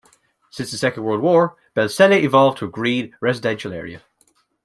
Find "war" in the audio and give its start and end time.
1.21-1.57